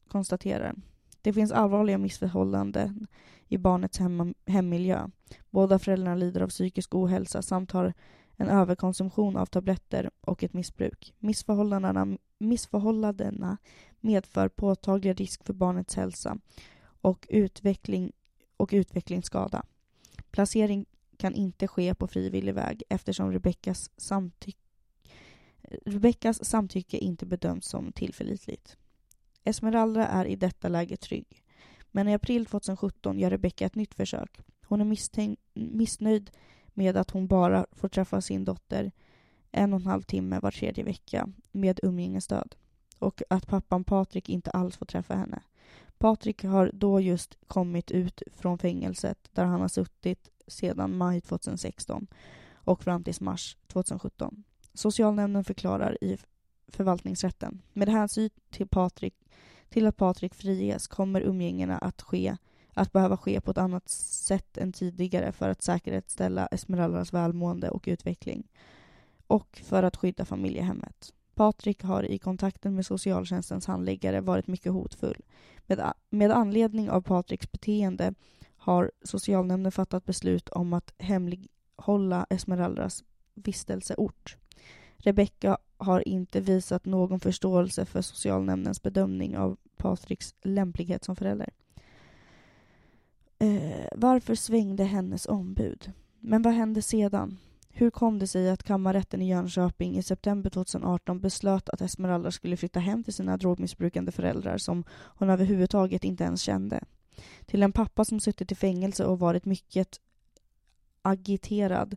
[0.08, 0.74] konstaterar
[1.22, 3.06] det finns allvarliga missförhållanden
[3.48, 5.08] i barnets hem hemmiljö.
[5.50, 7.92] Båda föräldrarna lider av psykisk ohälsa samt har
[8.36, 11.14] en överkonsumtion av tabletter och ett missbruk.
[11.18, 13.56] Missförhållandena, missförhållandena
[14.00, 16.38] medför påtaglig risk för barnets hälsa
[16.84, 18.12] och, utveckling,
[18.56, 19.62] och utvecklingsskada.
[20.30, 24.63] Placering kan inte ske på frivillig väg eftersom Rebeckas, samtycke
[25.84, 28.76] Rebeckas samtycke inte bedöms som tillförlitligt.
[29.44, 31.42] Esmeralda är i detta läge trygg.
[31.90, 34.40] Men i april 2017 gör Rebecca ett nytt försök.
[34.66, 34.96] Hon är
[35.54, 36.30] missnöjd
[36.74, 38.92] med att hon bara får träffa sin dotter
[39.52, 42.54] en och en halv timme var tredje vecka med umgängesstöd
[42.98, 45.42] och att pappan Patrik inte alls får träffa henne.
[45.98, 52.06] Patrik har då just kommit ut från fängelset där han har suttit sedan maj 2016
[52.52, 54.44] och fram till mars 2017.
[54.74, 56.18] Socialnämnden förklarar i
[56.68, 57.62] förvaltningsrätten.
[57.72, 59.14] Med hänsyn till, Patrik,
[59.68, 62.36] till att Patrik friges kommer umgängena att, ske,
[62.74, 67.84] att behöva ske på ett annat sätt än tidigare för att säkerställa Esmeraldas välmående och
[67.86, 68.48] utveckling
[69.26, 71.14] och för att skydda familjehemmet.
[71.34, 75.22] Patrik har i kontakten med socialtjänstens handläggare varit mycket hotfull.
[75.66, 78.14] Med, med anledning av Patriks beteende
[78.56, 84.36] har socialnämnden fattat beslut om att hemlighålla Esmeraldas vistelseort.
[85.04, 91.50] Rebecka har inte visat någon förståelse för socialnämndens bedömning av Patriks lämplighet som förälder.
[93.38, 95.92] Eh, varför svängde hennes ombud?
[96.20, 97.38] Men vad hände sedan?
[97.68, 102.56] Hur kom det sig att kammarrätten i Jönköping i september 2018 beslöt att Esmeralda skulle
[102.56, 106.84] flytta hem till sina drogmissbrukande föräldrar som hon överhuvudtaget inte ens kände?
[107.46, 110.00] Till en pappa som suttit i fängelse och varit mycket
[111.02, 111.96] agiterad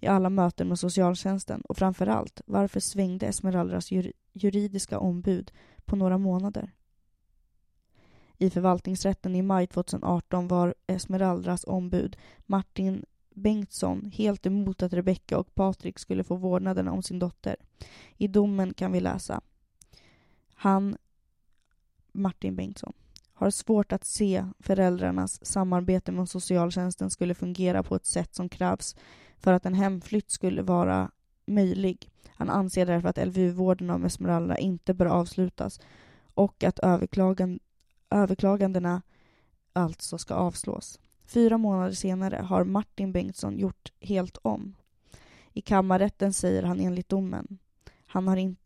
[0.00, 5.52] i alla möten med socialtjänsten och framförallt varför svängde Esmeraldas jur juridiska ombud
[5.84, 6.72] på några månader?
[8.38, 13.04] I förvaltningsrätten i maj 2018 var Esmeraldas ombud Martin
[13.34, 17.56] Bengtsson helt emot att Rebecka och Patrik skulle få vårdnaden om sin dotter.
[18.16, 19.40] I domen kan vi läsa
[20.54, 20.96] Han,
[22.12, 22.92] Martin Bengtsson,
[23.32, 28.96] har svårt att se föräldrarnas samarbete med socialtjänsten skulle fungera på ett sätt som krävs
[29.46, 31.10] för att en hemflytt skulle vara
[31.46, 32.10] möjlig.
[32.28, 35.80] Han anser därför att LVU-vården av Esmeralda inte bör avslutas
[36.34, 37.58] och att överklagan
[38.10, 39.02] överklagandena
[39.72, 41.00] alltså ska avslås.
[41.26, 44.74] Fyra månader senare har Martin Bengtsson gjort helt om.
[45.52, 47.58] I kammarrätten säger han enligt domen
[48.06, 48.56] han har, in,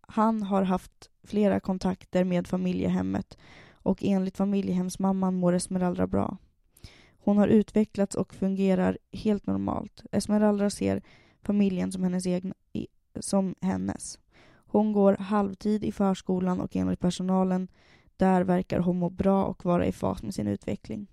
[0.00, 3.38] han har haft flera kontakter med familjehemmet
[3.72, 6.36] och enligt familjehemsmamman mår Esmeralda bra.
[7.24, 10.02] Hon har utvecklats och fungerar helt normalt.
[10.12, 11.02] Esmeralda ser
[11.42, 12.26] familjen som hennes.
[12.26, 12.54] Egna,
[13.20, 14.18] som hennes.
[14.52, 17.68] Hon går halvtid i förskolan och enligt personalen
[18.16, 21.06] där verkar hon må bra och vara i fas med sin utveckling.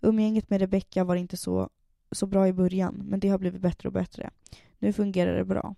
[0.00, 1.68] Umgänget med Rebecka var inte så,
[2.10, 4.30] så bra i början, men det har blivit bättre och bättre.
[4.78, 5.74] Nu fungerar det bra.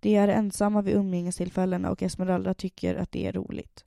[0.00, 3.84] De är ensamma vid umgängestillfällena och Esmeralda tycker att det är roligt.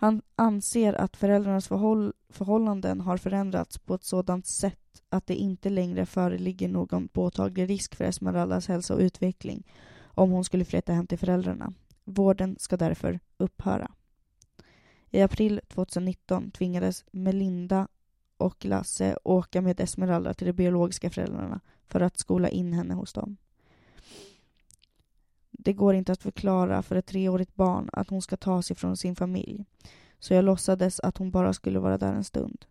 [0.00, 5.70] Han anser att föräldrarnas förhåll förhållanden har förändrats på ett sådant sätt att det inte
[5.70, 9.66] längre föreligger någon påtaglig risk för Esmeraldas hälsa och utveckling
[10.02, 11.72] om hon skulle flytta hem till föräldrarna.
[12.04, 13.90] Vården ska därför upphöra.
[15.10, 17.88] I april 2019 tvingades Melinda
[18.36, 23.12] och Lasse åka med Esmeralda till de biologiska föräldrarna för att skola in henne hos
[23.12, 23.36] dem.
[25.60, 28.96] Det går inte att förklara för ett treårigt barn att hon ska ta sig från
[28.96, 29.64] sin familj.
[30.18, 32.64] Så jag låtsades att hon bara skulle vara där en stund.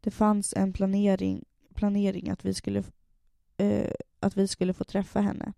[0.00, 1.44] Det fanns en planering,
[1.74, 2.82] planering att, vi skulle,
[3.56, 5.52] eh, att vi skulle få träffa henne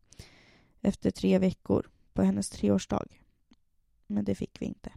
[0.81, 3.07] efter tre veckor på hennes treårsdag.
[4.07, 4.93] Men det fick vi inte.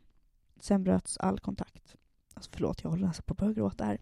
[0.60, 1.96] Sen bröts all kontakt.
[2.34, 4.00] Alltså förlåt, jag håller nästan på att börja gråta här.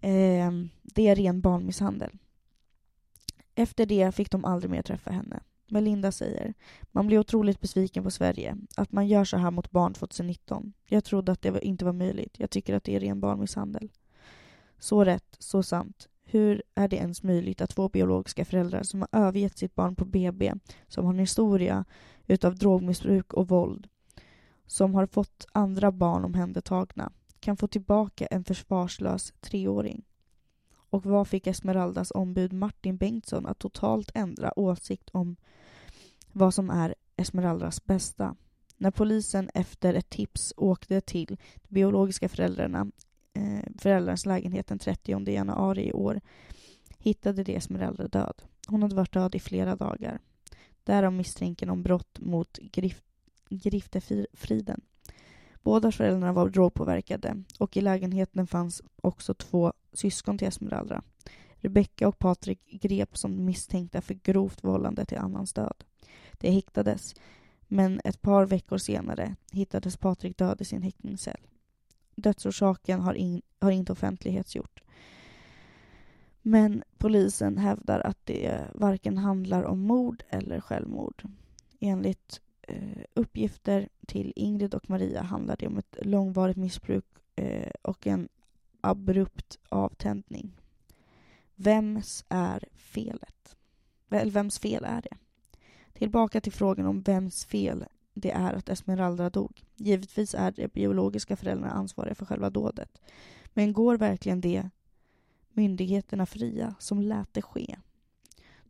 [0.00, 0.52] Eh,
[0.82, 2.18] det är ren barnmisshandel.
[3.54, 5.42] Efter det fick de aldrig mer träffa henne.
[5.72, 6.54] Melinda säger,
[6.90, 8.56] man blir otroligt besviken på Sverige.
[8.76, 10.72] Att man gör så här mot barn 2019.
[10.86, 12.34] Jag trodde att det inte var möjligt.
[12.38, 13.92] Jag tycker att det är ren barnmisshandel.
[14.78, 16.08] Så rätt, så sant.
[16.24, 20.04] Hur är det ens möjligt att två biologiska föräldrar som har övergett sitt barn på
[20.04, 20.54] BB,
[20.88, 21.84] som har en historia
[22.26, 23.88] utav drogmissbruk och våld,
[24.66, 30.04] som har fått andra barn omhändertagna, kan få tillbaka en försvarslös treåring?
[30.74, 35.36] Och vad fick Esmeraldas ombud Martin Bengtsson att totalt ändra åsikt om
[36.32, 38.36] vad som är Esmeraldas bästa?
[38.76, 41.26] När polisen efter ett tips åkte till
[41.62, 42.90] de biologiska föräldrarna,
[43.34, 46.20] eh, föräldrarnas lägenhet den 30 januari i år
[46.98, 48.42] hittade de Esmeralda död.
[48.68, 50.18] Hon hade varit död i flera dagar.
[50.84, 53.02] Därav misstänken om brott mot grif
[53.48, 54.80] griftefriden.
[55.62, 61.02] Båda föräldrarna var drogpåverkade och i lägenheten fanns också två syskon till Esmeralda.
[61.52, 65.84] Rebecca och Patrik greps som misstänkta för grovt vållande till annans död.
[66.42, 67.14] De häktades,
[67.68, 71.40] men ett par veckor senare hittades Patrik död i sin häktningscell.
[72.14, 74.82] Dödsorsaken har, in, har inte offentlighetsgjort.
[76.42, 81.22] Men polisen hävdar att det varken handlar om mord eller självmord.
[81.80, 87.04] Enligt eh, uppgifter till Ingrid och Maria handlar det om ett långvarigt missbruk
[87.36, 88.28] eh, och en
[88.80, 90.60] abrupt avtändning.
[91.54, 93.56] Vems är felet?
[94.10, 95.16] Eller vems fel är det?
[96.02, 97.84] Tillbaka till frågan om vems fel
[98.14, 99.64] det är att Esmeralda dog.
[99.76, 103.00] Givetvis är de biologiska föräldrarna ansvariga för själva dådet.
[103.54, 104.70] Men går verkligen det
[105.52, 107.76] myndigheterna fria som lät det ske?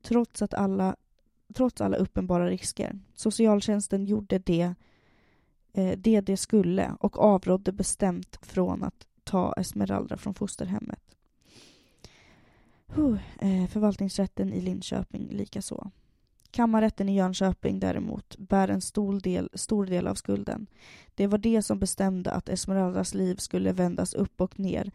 [0.02, 0.96] Trots att alla
[1.54, 2.98] trots alla uppenbara risker.
[3.14, 4.74] Socialtjänsten gjorde det
[5.72, 11.16] eh, det de skulle och avrådde bestämt från att ta Esmeralda från fosterhemmet.
[12.86, 15.90] Huh, eh, förvaltningsrätten i Linköping likaså.
[16.52, 20.66] Kammarrätten i Jönköping däremot bär en stor del, stor del av skulden.
[21.14, 24.90] Det var det som bestämde att Esmeraldas liv skulle vändas upp och ner.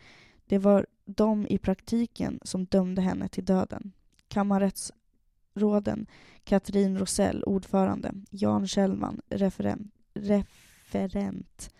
[0.45, 3.91] Det var de i praktiken som dömde henne till döden.
[4.27, 6.07] Kammarrättsråden
[6.43, 11.73] Katrin Rosell, ordförande, Jan Kjellman, referent, referent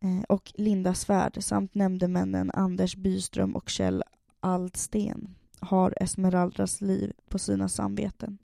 [0.00, 4.02] eh, och Linda Svärd samt nämndemännen Anders Byström och Kjell
[4.40, 8.38] Aldsten har Esmeraldas liv på sina samveten.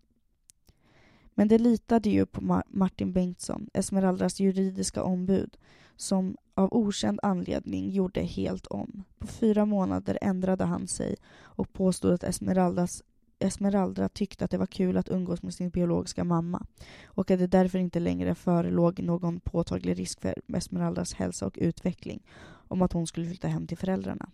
[1.35, 5.57] Men det litade ju på Martin Bengtsson, Esmeraldas juridiska ombud,
[5.97, 9.05] som av okänd anledning gjorde helt om.
[9.19, 13.03] På fyra månader ändrade han sig och påstod att Esmeraldas
[13.39, 16.67] Esmeralda tyckte att det var kul att umgås med sin biologiska mamma
[17.05, 22.23] och att det därför inte längre förelåg någon påtaglig risk för Esmeraldas hälsa och utveckling
[22.69, 24.31] om att hon skulle flytta hem till föräldrarna.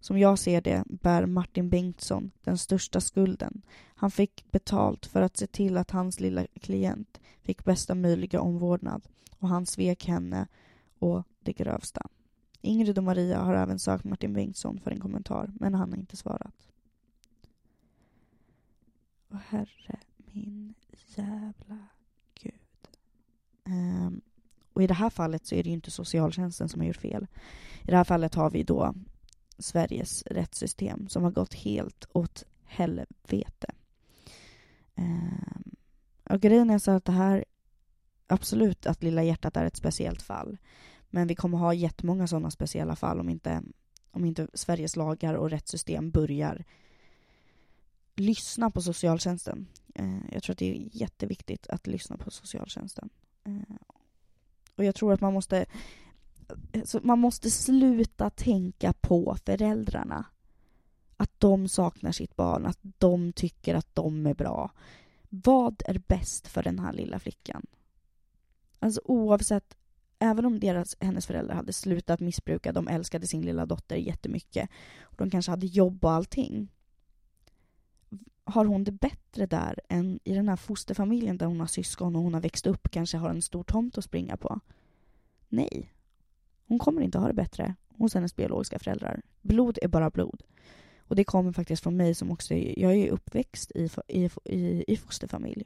[0.00, 3.62] Som jag ser det bär Martin Bengtsson den största skulden.
[3.94, 9.02] Han fick betalt för att se till att hans lilla klient fick bästa möjliga omvårdnad
[9.38, 10.46] och han svek henne
[10.98, 12.08] och det grövsta.
[12.60, 16.16] Ingrid och Maria har även sökt Martin Bengtsson för en kommentar, men han har inte
[16.16, 16.68] svarat.
[19.28, 19.98] Och herre
[20.32, 20.74] min
[21.16, 21.78] jävla
[22.34, 22.52] gud.
[23.64, 24.20] Um,
[24.72, 27.26] och i det här fallet så är det ju inte socialtjänsten som har gjort fel.
[27.82, 28.94] I det här fallet har vi då
[29.60, 33.72] Sveriges rättssystem som har gått helt åt helvete.
[34.94, 35.60] Eh,
[36.30, 37.44] och grejen är så att det här,
[38.26, 40.58] absolut att Lilla hjärtat är ett speciellt fall.
[41.10, 43.62] Men vi kommer ha jättemånga sådana speciella fall om inte,
[44.10, 46.64] om inte Sveriges lagar och rättssystem börjar
[48.16, 49.66] lyssna på socialtjänsten.
[49.94, 53.10] Eh, jag tror att det är jätteviktigt att lyssna på socialtjänsten.
[53.44, 53.76] Eh,
[54.76, 55.66] och jag tror att man måste,
[57.02, 60.24] man måste sluta tänka på föräldrarna.
[61.16, 64.70] Att de saknar sitt barn, att de tycker att de är bra.
[65.28, 67.66] Vad är bäst för den här lilla flickan?
[68.78, 69.76] Alltså oavsett,
[70.18, 74.70] även om deras, hennes föräldrar hade slutat missbruka, de älskade sin lilla dotter jättemycket,
[75.02, 76.68] och de kanske hade jobb och allting.
[78.44, 82.22] Har hon det bättre där än i den här fosterfamiljen där hon har syskon och
[82.22, 84.60] hon har växt upp, kanske har en stor tomt att springa på?
[85.48, 85.92] Nej.
[86.70, 89.20] Hon kommer inte ha det bättre hos hennes biologiska föräldrar.
[89.42, 90.42] Blod är bara blod.
[90.98, 94.96] Och det kommer faktiskt från mig som också, jag är uppväxt i, i, i, i
[94.96, 95.64] fosterfamilj.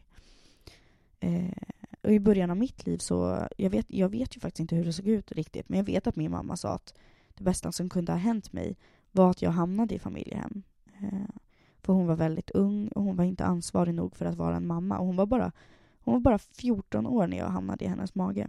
[1.20, 1.62] Eh,
[2.02, 4.84] och i början av mitt liv så, jag vet, jag vet ju faktiskt inte hur
[4.84, 6.94] det såg ut riktigt, men jag vet att min mamma sa att
[7.34, 8.76] det bästa som kunde ha hänt mig
[9.12, 10.62] var att jag hamnade i familjehem.
[11.00, 11.34] Eh,
[11.82, 14.66] för hon var väldigt ung och hon var inte ansvarig nog för att vara en
[14.66, 14.98] mamma.
[14.98, 15.52] Och hon var bara,
[16.00, 18.48] hon var bara 14 år när jag hamnade i hennes mage.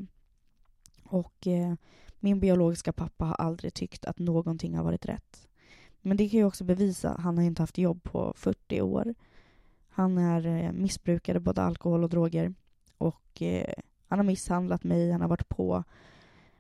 [1.03, 1.74] Och eh,
[2.26, 5.48] min biologiska pappa har aldrig tyckt att någonting har varit rätt.
[6.02, 9.16] Men det kan ju också bevisa, han har inte haft jobb på 40 år.
[9.90, 12.54] Han är eh, missbrukare, både alkohol och droger.
[12.98, 13.74] Och eh,
[14.08, 15.84] han har misshandlat mig, han har varit på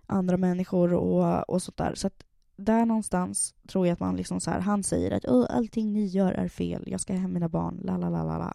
[0.05, 1.95] andra människor och, och sånt där.
[1.95, 2.23] Så att
[2.55, 6.31] där någonstans tror jag att man liksom så här, han säger att allting ni gör
[6.31, 8.53] är fel, jag ska hem mina barn, la la la la la.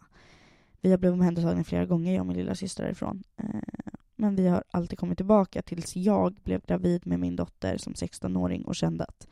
[0.81, 3.23] Vi har blivit omhändertagna flera gånger, jag och min lilla syster därifrån.
[3.37, 3.90] Eh,
[4.21, 8.65] men vi har alltid kommit tillbaka tills jag blev gravid med min dotter som 16-åring
[8.65, 9.27] och kände att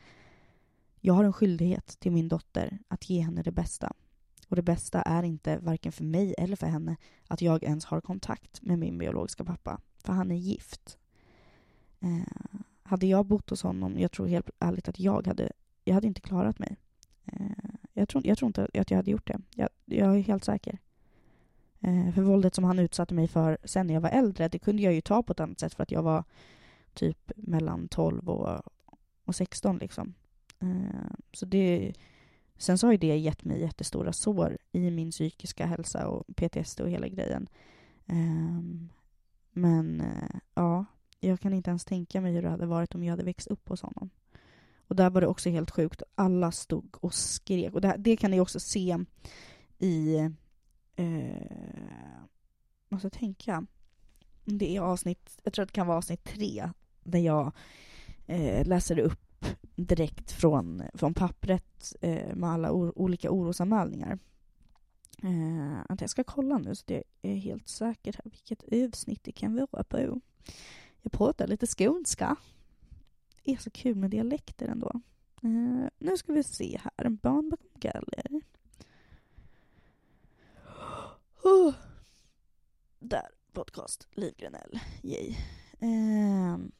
[1.00, 3.92] jag har en skyldighet till min dotter att ge henne det bästa.
[4.48, 6.96] Och det bästa är inte varken för mig eller för henne
[7.28, 10.98] att jag ens har kontakt med min biologiska pappa, för han är gift.
[12.00, 15.52] Eh, hade jag bott hos honom, jag tror helt ärligt att jag hade,
[15.84, 16.76] jag hade inte klarat mig.
[17.24, 19.40] Eh, jag, tror, jag tror inte att jag hade gjort det.
[19.54, 20.78] Jag, jag är helt säker.
[21.80, 24.82] Eh, för våldet som han utsatte mig för sen när jag var äldre, det kunde
[24.82, 26.24] jag ju ta på ett annat sätt för att jag var
[26.94, 28.62] typ mellan 12 och,
[29.24, 30.14] och 16 liksom.
[30.60, 31.92] Eh, så det,
[32.56, 36.80] sen så har ju det gett mig jättestora sår i min psykiska hälsa och PTSD
[36.80, 37.48] och hela grejen.
[38.06, 38.88] Ehm,
[39.52, 40.84] men eh, ja,
[41.20, 43.68] jag kan inte ens tänka mig hur det hade varit om jag hade växt upp
[43.68, 44.10] hos honom.
[44.86, 46.02] Och där var det också helt sjukt.
[46.14, 47.74] Alla stod och skrek.
[47.74, 48.98] Och det, det kan ni också se
[49.78, 50.16] i
[51.00, 52.22] eh,
[52.88, 53.66] måste tänka.
[54.44, 56.70] Det är avsnitt, jag tror att det kan vara avsnitt tre,
[57.04, 57.52] där jag
[58.26, 59.44] eh, läser upp
[59.76, 64.18] direkt från, från pappret eh, med alla or, olika orosanmälningar.
[65.22, 69.66] Eh, jag ska kolla nu så det är helt säkert här vilket avsnitt det kan
[69.72, 70.20] vara på.
[71.02, 72.36] Jag pratar lite skånska.
[73.44, 75.00] Det är så kul med dialekter ändå.
[75.42, 77.08] Eh, nu ska vi se här.
[77.08, 78.40] Barn bakom galler.
[81.42, 81.74] Oh.
[82.98, 84.08] Där, podcast.
[84.12, 84.80] Liv Grenell.
[85.02, 85.36] Yay.
[85.80, 85.88] Eh.
[85.88, 86.70] Mm,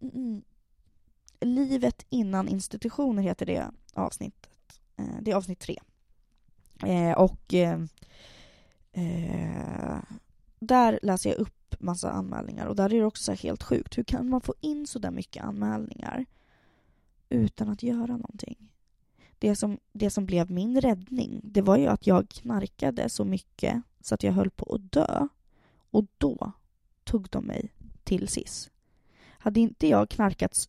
[0.00, 0.42] mm, mm.
[1.40, 4.80] Livet innan institutioner heter det avsnittet.
[4.96, 5.78] Eh, det är avsnitt tre.
[6.82, 7.80] Eh, och eh,
[8.92, 9.98] eh,
[10.58, 13.98] där läser jag upp massa anmälningar och där är det också helt sjukt.
[13.98, 16.24] Hur kan man få in så där mycket anmälningar
[17.28, 18.73] utan att göra någonting?
[19.44, 23.82] Det som, det som blev min räddning, det var ju att jag knarkade så mycket
[24.00, 25.28] så att jag höll på att dö.
[25.90, 26.52] Och då
[27.04, 27.72] tog de mig
[28.04, 28.70] till SIS.
[29.38, 30.68] Hade inte jag knarkat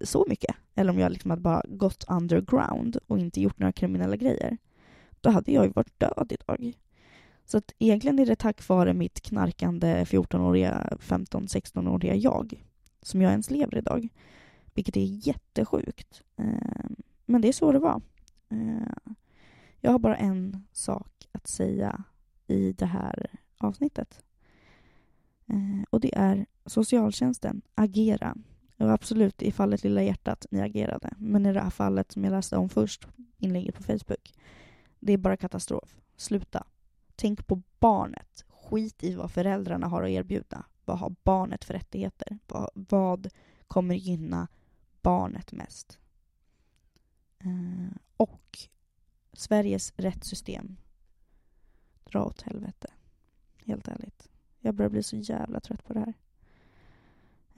[0.00, 4.16] så mycket, eller om jag liksom hade bara gått underground och inte gjort några kriminella
[4.16, 4.56] grejer,
[5.20, 6.72] då hade jag ju varit död idag.
[7.44, 12.64] Så att egentligen är det tack vare mitt knarkande 14-åriga, 15-16-åriga jag
[13.02, 14.08] som jag ens lever idag.
[14.74, 16.22] Vilket är jättesjukt.
[16.36, 16.96] Ehm,
[17.26, 18.02] men det är så det var.
[18.48, 19.14] Eh,
[19.80, 22.04] jag har bara en sak att säga
[22.46, 24.22] i det här avsnittet.
[25.46, 28.36] Eh, och det är socialtjänsten, agera.
[28.78, 31.10] Och absolut, i fallet Lilla hjärtat, ni agerade.
[31.18, 33.06] Men i det här fallet som jag läste om först,
[33.38, 34.32] inlägget på Facebook,
[35.00, 35.96] det är bara katastrof.
[36.16, 36.66] Sluta.
[37.16, 38.44] Tänk på barnet.
[38.48, 40.64] Skit i vad föräldrarna har att erbjuda.
[40.84, 42.38] Vad har barnet för rättigheter?
[42.46, 43.28] Vad, vad
[43.66, 44.48] kommer gynna
[45.02, 45.98] barnet mest?
[47.46, 48.58] Eh, och
[49.32, 50.76] Sveriges rättssystem.
[52.04, 52.88] Dra åt helvete.
[53.64, 54.28] Helt ärligt.
[54.60, 56.14] Jag börjar bli så jävla trött på det här.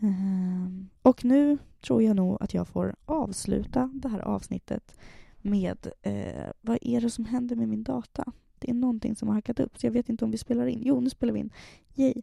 [0.02, 0.68] Eh,
[1.02, 4.98] och nu tror jag nog att jag får avsluta det här avsnittet
[5.38, 8.32] med eh, vad är det som händer med min data?
[8.58, 10.82] Det är någonting som har hackat upp, så jag vet inte om vi spelar in.
[10.84, 11.50] Jo, nu spelar vi in.
[11.94, 12.22] Yay.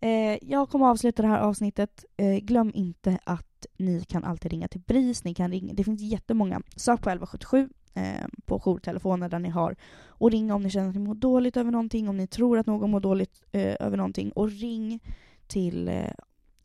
[0.00, 2.04] Eh, jag kommer avsluta det här avsnittet.
[2.16, 5.24] Eh, glöm inte att ni kan alltid ringa till BRIS.
[5.24, 5.74] Ni kan ringa.
[5.74, 6.62] Det finns jättemånga.
[6.76, 9.76] Sök på 1177 eh, på jourtelefoner där ni har.
[10.06, 12.66] Och ring om ni känner att ni mår dåligt över någonting, om ni tror att
[12.66, 14.32] någon mår dåligt eh, över någonting.
[14.32, 15.00] Och ring
[15.46, 16.10] till eh,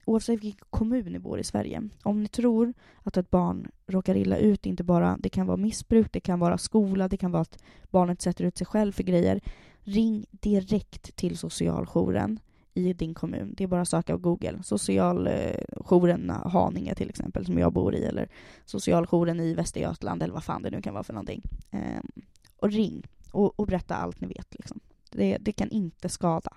[0.06, 1.90] oavsett vilken kommun ni bor i Sverige.
[2.04, 2.74] Om ni tror
[3.04, 6.58] att ett barn råkar illa ut, inte bara, det kan vara missbruk, det kan vara
[6.58, 9.42] skola, det kan vara att barnet sätter ut sig själv för grejer.
[9.80, 12.40] Ring direkt till socialjouren
[12.74, 13.54] i din kommun.
[13.58, 14.64] Det är bara att söka på Google.
[14.64, 18.30] Socialjouren eh, Haninge till exempel, som jag bor i, eller
[18.66, 21.42] socialjouren i Västergötland, eller vad fan det nu kan vara för någonting.
[21.72, 22.12] Ehm,
[22.58, 24.56] och ring och, och berätta allt ni vet.
[24.56, 24.80] Liksom.
[25.12, 26.54] Det, det kan inte skada.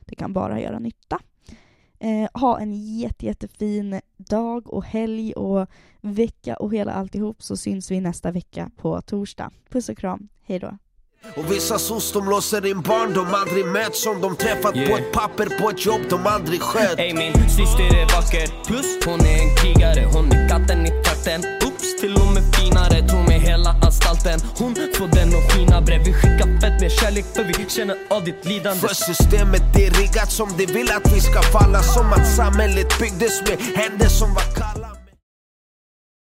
[0.00, 1.20] Det kan bara göra nytta.
[1.98, 5.66] Eh, ha en jätte, jättefin dag och helg och
[6.00, 9.50] vecka och hela alltihop så syns vi nästa vecka på torsdag.
[9.68, 10.78] Puss och kram, hej då.
[11.36, 14.90] Och vissa sos de låser in barn de aldrig mött Som de träffat Yeah.
[14.90, 18.64] på ett papper på ett jobb de aldrig skött Ey min syster är vacker.
[18.66, 20.04] Plus hon är en krigare.
[20.12, 23.08] Hon är katten i trakten Oops, till och med finare.
[23.08, 24.40] Tror mig hela anstalten.
[24.58, 28.24] Hon får den att skina bre Vi skickar fett med kärlek för vi känner av
[28.24, 28.80] ditt lidande.
[28.80, 31.82] För systemet är riggat som det vill att vi ska falla.
[31.82, 34.99] Som att samhället byggdes med händer som var kalla